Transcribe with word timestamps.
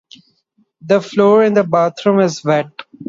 The 0.81 0.99
floor 0.99 1.43
in 1.43 1.53
the 1.53 1.63
bathroom 1.63 2.21
is 2.21 2.43
wet. 2.43 2.71